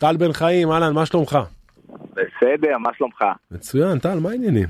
[0.00, 1.38] טל בן חיים, אהלן, מה שלומך?
[2.12, 3.24] בסדר, מה שלומך?
[3.50, 4.68] מצוין, טל, מה העניינים?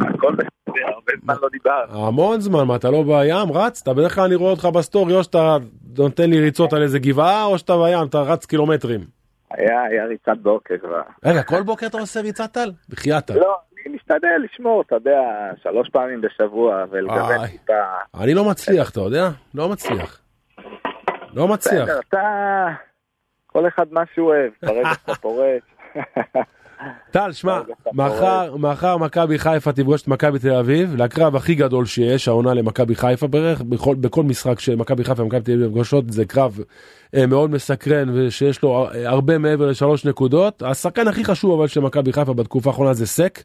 [0.00, 1.84] הכל בסדר, הרבה זמן לא דיבר.
[1.90, 3.52] המון זמן, מה, אתה לא בים?
[3.52, 3.82] רץ?
[3.82, 5.56] אתה בדרך כלל אני רואה אותך בסטורי, או שאתה
[5.98, 9.00] נותן לי ריצות על איזה גבעה, או שאתה בים, אתה רץ קילומטרים.
[9.50, 11.02] היה, היה ריצת בוקר כבר.
[11.24, 12.72] רגע, כל בוקר אתה עושה ריצת טל?
[12.88, 13.30] בחייאת.
[13.30, 13.56] לא,
[13.86, 15.20] אני משתדל לשמור, אתה יודע,
[15.62, 17.46] שלוש פעמים בשבוע, ולגוון.
[17.46, 17.72] טיפה.
[18.22, 19.28] אני לא מצליח, אתה יודע?
[19.54, 20.20] לא מצליח.
[21.34, 21.82] לא מצליח.
[21.82, 22.18] בסדר, אתה...
[23.54, 25.62] כל אחד מה שהוא אוהב, ברגע שאתה פורש.
[27.10, 27.60] טל, שמע,
[27.92, 32.94] מחר, מחר מכבי חיפה תפגוש את מכבי תל אביב, לקרב הכי גדול שיש, העונה למכבי
[32.94, 36.58] חיפה בערך, בכל, בכל משחק שמכבי חיפה ומכבי תל אביב פגושות, זה קרב
[37.14, 40.62] אה, מאוד מסקרן ושיש לו אה, הרבה מעבר לשלוש נקודות.
[40.62, 43.42] השחקן הכי חשוב אבל של מכבי חיפה בתקופה האחרונה זה סק.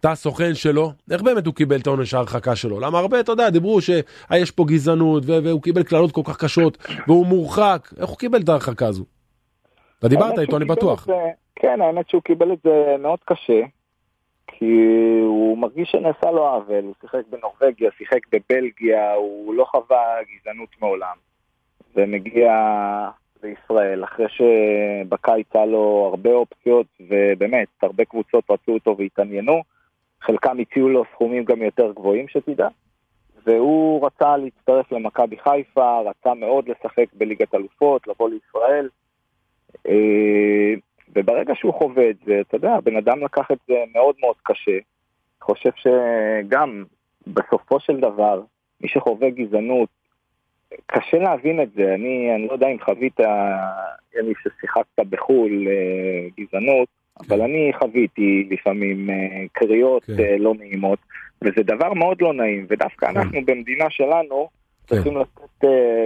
[0.00, 2.80] אתה הסוכן שלו, איך באמת הוא קיבל את העונש ההרחקה שלו?
[2.80, 7.26] למה הרבה, אתה יודע, דיברו שיש פה גזענות והוא קיבל קללות כל כך קשות והוא
[7.26, 9.04] מורחק, איך הוא קיבל את ההרחקה הזו?
[10.00, 11.06] אתה דיברת איתו, אני בטוח.
[11.06, 13.60] זה- כן, האמת שהוא קיבל את זה מאוד קשה,
[14.46, 14.74] כי
[15.22, 21.16] הוא מרגיש שנעשה לו עוול, הוא שיחק בנורבגיה, שיחק בבלגיה, הוא לא חווה גזענות מעולם,
[21.96, 22.52] ומגיע
[23.42, 29.62] לישראל אחרי שבקיץ היה לו הרבה אופציות, ובאמת, הרבה קבוצות רצו אותו והתעניינו,
[30.22, 32.68] חלקם הציעו לו סכומים גם יותר גבוהים שתדע.
[33.46, 38.88] והוא רצה להצטרף למכבי חיפה, רצה מאוד לשחק בליגת אלופות, לבוא לישראל.
[39.88, 40.74] אה,
[41.16, 44.78] וברגע שהוא חווה את זה, אתה יודע, הבן אדם לקח את זה מאוד מאוד קשה.
[45.42, 46.84] חושב שגם
[47.26, 48.42] בסופו של דבר,
[48.80, 49.88] מי שחווה גזענות,
[50.86, 51.94] קשה להבין את זה.
[51.94, 53.20] אני, אני לא יודע אם חווית,
[54.18, 56.88] יניב, ששיחקת בחו"ל אה, גזענות,
[57.20, 60.38] אבל אני חוויתי לפעמים אה, קריאות כן.
[60.38, 60.98] לא נעימות,
[61.44, 63.16] וזה דבר מאוד לא נעים, ודווקא כן.
[63.16, 64.48] אנחנו במדינה שלנו
[64.86, 64.94] כן.
[64.94, 65.49] צריכים לתת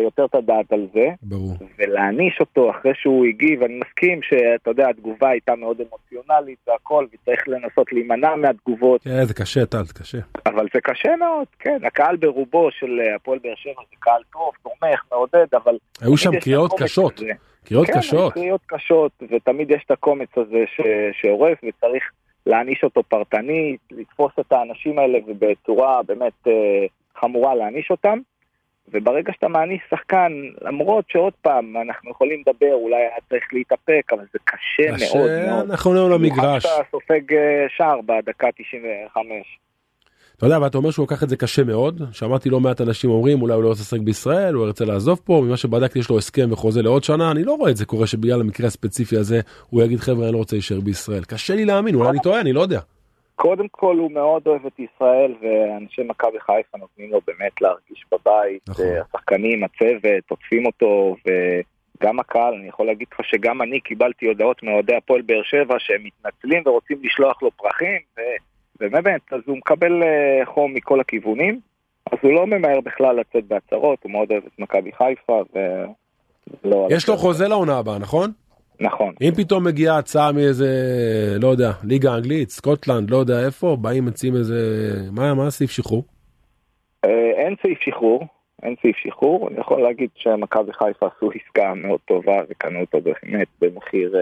[0.05, 1.08] יותר את הדעת על זה.
[1.22, 1.52] ברור.
[1.78, 7.48] ולהעניש אותו אחרי שהוא הגיב, אני מסכים שאתה יודע, התגובה הייתה מאוד אמוציונלית והכל, וצריך
[7.48, 10.19] לנסות להימנע מהתגובות, כן, זה קשה, טל, זה קשה.
[10.46, 14.51] אבל זה קשה מאוד, כן, הקהל ברובו של אה, הפועל באר שבע זה קהל טוב,
[14.62, 15.77] תומך, מעודד, אבל...
[16.00, 17.33] היו שם קריאות קשות, הזה.
[17.64, 18.33] קריאות כן, קשות.
[18.33, 20.80] קריאות קשות, ותמיד יש את הקומץ הזה ש...
[21.20, 22.05] שעורף, וצריך
[22.46, 26.52] להעניש אותו פרטנית, לתפוס את האנשים האלה ובצורה באמת אה,
[27.17, 28.18] חמורה להעניש אותם.
[28.92, 34.24] וברגע שאתה מעניש שחקן, למרות שעוד פעם, אנחנו יכולים לדבר, אולי היה צריך להתאפק, אבל
[34.33, 35.70] זה קשה מאוד מאוד.
[35.70, 36.62] אנחנו לא למגרש.
[36.62, 39.58] שאתה סופג אה, שער בדקה 95.
[40.36, 42.02] אתה יודע, ואתה אומר שהוא לקח את זה קשה מאוד.
[42.12, 45.42] שמעתי לא מעט אנשים אומרים, אולי הוא לא רוצה לשחק בישראל, הוא ירצה לעזוב פה,
[45.44, 48.40] ממה שבדקתי יש לו הסכם וחוזה לעוד שנה, אני לא רואה את זה קורה שבגלל
[48.40, 49.40] המקרה הספציפי הזה,
[49.70, 51.24] הוא יגיד חבר'ה, אני לא רוצה להישאר בישראל.
[51.24, 52.80] קשה לי להאמין, אולי אני טועה, אני לא יודע.
[53.36, 58.68] קודם כל הוא מאוד אוהב את ישראל, ואנשי מכבי חיפה נותנים לו באמת להרגיש בבית.
[58.68, 58.84] נכון.
[58.84, 64.62] אה, השחקנים, הצוות, עוטפים אותו, וגם הקהל, אני יכול להגיד לך שגם אני קיבלתי הודעות
[64.62, 67.98] מאוהדי הפועל באר שבע שהם מתנצלים ורוצים לשלוח לו פרחים.
[68.80, 71.61] ובאמת, אז הוא מקבל אה, חום מכל הכיוונים,
[72.12, 75.42] אז הוא לא ממהר בכלל לצאת בהצהרות, הוא מאוד אוהב את מכבי חיפה,
[76.64, 76.89] ולא...
[76.90, 78.30] יש לו חוזה לעונה הבאה, נכון?
[78.80, 79.14] נכון.
[79.23, 80.68] אם פתאום מגיעה הצעה מאיזה,
[81.40, 84.90] לא יודע, ליגה אנגלית, סקוטלנד, לא יודע איפה, באים מציעים איזה...
[85.12, 86.05] מה, מה הסעיף שחרור?
[87.05, 88.27] אה, אין סעיף שחרור,
[88.62, 89.48] אין סעיף שחרור.
[89.48, 94.20] אני יכול להגיד שמכבי חיפה עשו עסקה מאוד טובה וקנו אותו באמת במחיר אה,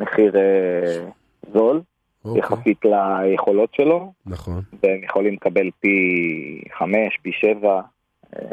[0.00, 1.04] מחיר אה,
[1.52, 1.80] זול.
[2.24, 2.40] אוקיי.
[2.40, 4.12] יחסית ליכולות שלו.
[4.26, 4.60] נכון.
[4.82, 5.96] והם יכולים לקבל פי
[6.78, 7.80] חמש, פי שבע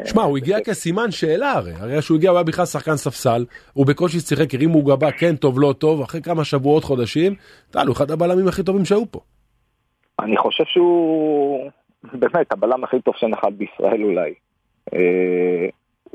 [0.04, 3.86] שמע, הוא הגיע כסימן שאלה הרי, הרי שהוא הגיע הוא היה בכלל שחקן ספסל, הוא
[3.86, 7.34] בקושי שיחק, הרימו גבה, כן טוב, לא טוב, אחרי כמה שבועות, חודשים,
[7.70, 9.20] טל, הוא אחד הבלמים הכי טובים שהיו פה.
[10.20, 11.70] אני חושב שהוא
[12.12, 14.34] באמת הבלם הכי טוב שנחת בישראל אולי.
[14.94, 15.68] אה,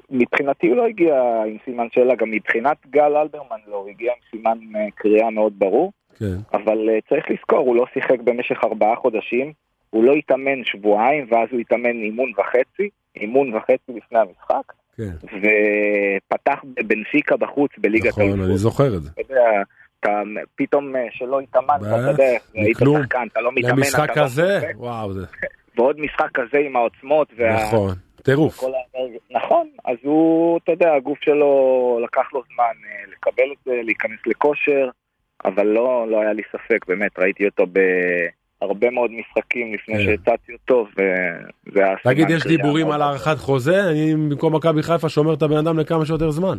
[0.10, 4.20] מבחינתי הוא לא הגיע עם סימן שאלה, גם מבחינת גל אלברמן לא, הוא הגיע עם
[4.32, 5.92] סימן אה, קריאה מאוד ברור.
[6.20, 9.54] כן, אבל uh, צריך לזכור, הוא לא שיחק במשך ארבעה חודשים,
[9.90, 15.12] הוא לא התאמן שבועיים, ואז הוא התאמן אימון וחצי, אימון וחצי לפני המשחק, כן.
[15.24, 18.58] ופתח בבנפיקה בחוץ בליגת נכון, אני האלופות.
[18.58, 19.10] זוכר את זה.
[19.14, 19.62] אתה יודע,
[20.00, 20.22] אתה
[20.56, 22.24] פתאום אה, שלא התאמנת, אתה יודע,
[22.54, 22.78] היית.
[22.78, 25.26] שחקן, אתה לא מתאמן, למשחק לא הזה, וואו, זה,
[25.76, 27.64] ועוד משחק כזה עם העוצמות, וה...
[27.64, 28.64] נכון, טירוף.
[29.32, 34.20] נכון, אז הוא, אתה יודע, הגוף שלו לקח לו זמן אה, לקבל את זה, להיכנס
[34.26, 34.90] לכושר,
[35.46, 37.66] אבל לא, לא היה לי ספק, באמת, ראיתי אותו
[38.62, 40.04] בהרבה מאוד משחקים לפני כן.
[40.06, 40.88] שהצעתי אותו.
[42.04, 43.90] תגיד, יש דיבורים על הארכת חוזה?
[43.90, 46.58] אני במקום מכבי חיפה שומר את הבן אדם לכמה שיותר זמן.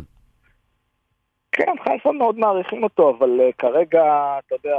[1.51, 4.03] כן, חיפה מאוד מעריכים אותו, אבל uh, כרגע,
[4.45, 4.77] אתה יודע,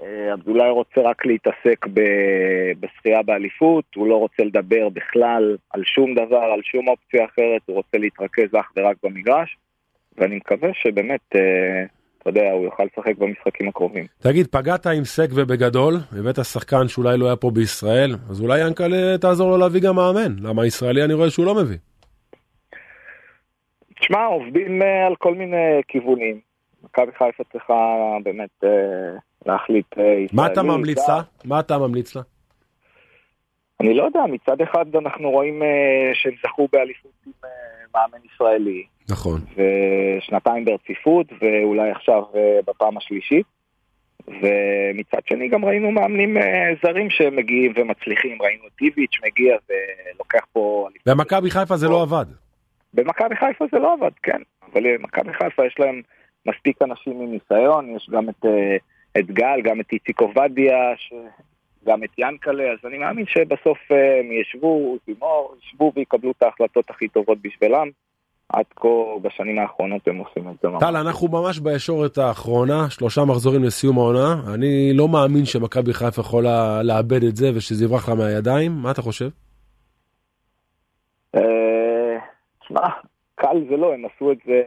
[0.00, 6.14] uh, אבדולאי רוצה רק להתעסק ב- בזכייה באליפות, הוא לא רוצה לדבר בכלל על שום
[6.14, 9.56] דבר, על שום אופציה אחרת, הוא רוצה להתרכז אך ורק במגרש.
[10.18, 11.84] ואני מקווה שבאמת, אה,
[12.22, 14.06] אתה יודע, הוא יוכל לשחק במשחקים הקרובים.
[14.18, 19.18] תגיד, פגעת עם סק ובגדול, הבאת שחקן שאולי לא היה פה בישראל, אז אולי ינקלה
[19.20, 20.36] תעזור לו להביא גם מאמן.
[20.42, 21.76] למה ישראלי אני רואה שהוא לא מביא.
[24.00, 26.40] תשמע, עובדים אה, על כל מיני כיוונים.
[26.84, 27.74] מכבי חיפה צריכה
[28.22, 30.24] באמת אה, להחליט אה.
[30.32, 31.20] מה אתה ממליץ לה?
[31.44, 32.22] מה אתה ממליץ לה?
[33.80, 35.62] אני לא יודע, מצד אחד אנחנו רואים
[36.14, 37.32] שהם זכו באליפות עם
[37.94, 38.84] מאמן ישראלי.
[39.10, 39.40] נכון.
[39.56, 43.46] ושנתיים ברציפות, ואולי עכשיו אה, בפעם השלישית.
[44.28, 50.88] ומצד שני גם ראינו מאמנים אה, זרים שמגיעים ומצליחים, ראינו טיביץ' מגיע ולוקח פה...
[51.06, 52.26] במכבי חיפה זה לא עבד.
[52.94, 54.42] במכבי חיפה זה לא עבד, כן.
[54.72, 56.02] אבל במכבי חיפה יש להם
[56.46, 58.76] מספיק אנשים עם ניסיון, יש גם את, אה,
[59.18, 61.12] את גל, גם את איציק עובדיה, ש...
[61.86, 66.90] גם את ינקלה, אז אני מאמין שבסוף אה, הם ישבו, תימור, ישבו ויקבלו את ההחלטות
[66.90, 67.90] הכי טובות בשבילם.
[68.52, 68.88] עד כה
[69.22, 70.80] בשנים האחרונות הם עושים את זה ממש.
[70.82, 74.34] טל, אנחנו ממש בישורת האחרונה, שלושה מחזורים לסיום העונה.
[74.54, 78.72] אני לא מאמין שמכבי חיפה יכולה לאבד את זה ושזה יברח לה מהידיים.
[78.72, 79.28] מה אתה חושב?
[81.36, 82.18] אה,
[82.60, 82.88] תשמע,
[83.34, 84.62] קל זה לא, הם עשו את זה...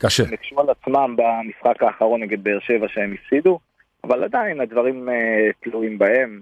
[0.00, 0.24] קשה.
[0.24, 3.58] הם הקשו על עצמם במשחק האחרון נגד באר שבע שהם הפסידו,
[4.04, 5.08] אבל עדיין הדברים
[5.60, 6.40] תלויים בהם.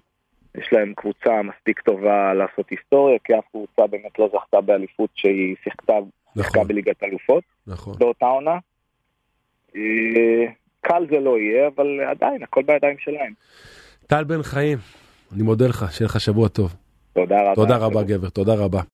[0.55, 5.57] יש להם קבוצה מספיק טובה לעשות היסטוריה, כי אף קבוצה באמת לא זכתה באליפות שהיא
[5.65, 5.93] שיחקה,
[6.37, 6.43] נכון.
[6.43, 7.95] שיחקה בליגת אלופות נכון.
[7.99, 8.59] באותה עונה.
[9.77, 9.81] אה,
[10.81, 13.33] קל זה לא יהיה, אבל עדיין, הכל בידיים שלהם.
[14.07, 14.79] טל בן חיים,
[15.35, 16.75] אני מודה לך, שיהיה לך שבוע טוב.
[17.13, 17.55] תודה רבה.
[17.55, 18.83] תודה רבה, גבר, תודה רבה.